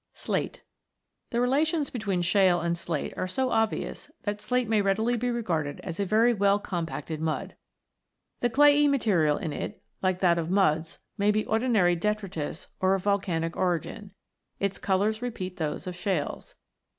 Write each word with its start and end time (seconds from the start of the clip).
SLATE 0.15 0.63
The 1.29 1.39
relations 1.39 1.91
between 1.91 2.23
shale 2.23 2.59
and 2.59 2.75
Slate 2.75 3.13
are 3.17 3.27
so 3.27 3.51
obvious 3.51 4.09
that 4.23 4.41
slate 4.41 4.67
may 4.67 4.81
readily 4.81 5.15
be 5.15 5.29
regarded 5.29 5.79
as 5.81 5.99
a 5.99 6.05
very 6.07 6.31
iv] 6.31 6.39
CLAYS, 6.39 6.43
SHALES, 6.43 6.53
AND 6.57 6.57
SLATES 6.57 6.69
89 6.71 6.77
well 6.79 6.81
compacted 6.81 7.21
mud. 7.21 7.55
The 8.39 8.49
clayey 8.49 8.87
material 8.89 9.37
in 9.37 9.53
it, 9.53 9.83
like 10.01 10.17
that 10.21 10.39
of 10.39 10.49
muds, 10.49 10.97
may 11.19 11.29
be 11.29 11.45
ordinary 11.45 11.95
detritus 11.95 12.69
or 12.79 12.95
of 12.95 13.03
volcanic 13.03 13.55
origin; 13.55 14.11
its 14.59 14.79
colours 14.79 15.21
repeat 15.21 15.57
those 15.57 15.85
of 15.85 15.95
shales. 15.95 16.55